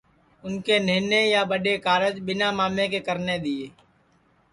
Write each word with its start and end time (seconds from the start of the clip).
اُن 0.43 0.53
کے 0.65 0.75
نہنے 0.87 1.21
یا 1.33 1.41
ٻڈؔے 1.49 1.73
کارج 1.85 2.15
ٻیٹؔا 2.25 2.49
مامے 2.57 2.85
کے 2.91 2.99
کرنے 3.07 3.35
دؔیئے 3.43 3.67